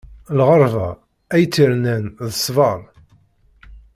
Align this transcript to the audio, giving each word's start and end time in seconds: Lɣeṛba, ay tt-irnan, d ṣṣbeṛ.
Lɣeṛba, 0.37 0.89
ay 1.33 1.43
tt-irnan, 1.45 2.03
d 2.27 2.31
ṣṣbeṛ. 2.35 2.79